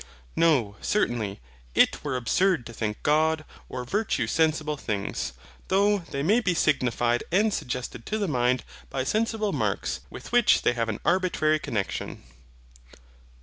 No, 0.35 0.77
certainly: 0.81 1.39
it 1.75 2.03
were 2.03 2.15
absurd 2.17 2.65
to 2.65 2.73
think 2.73 3.03
GOD 3.03 3.45
or 3.69 3.85
VIRTUE 3.85 4.25
sensible 4.25 4.75
things; 4.75 5.33
though 5.67 5.99
they 5.99 6.23
may 6.23 6.39
be 6.39 6.55
signified 6.55 7.23
and 7.31 7.53
suggested 7.53 8.03
to 8.07 8.17
the 8.17 8.27
mind 8.27 8.63
by 8.89 9.03
sensible 9.03 9.53
marks, 9.53 9.99
with 10.09 10.31
which 10.31 10.63
they 10.63 10.73
have 10.73 10.89
an 10.89 10.99
arbitrary 11.05 11.59
connexion. 11.59 12.23